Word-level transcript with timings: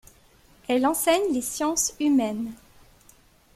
Elle 0.67 0.87
enseigne 0.87 1.31
les 1.31 1.43
sciences 1.43 1.93
humaines. 1.99 2.53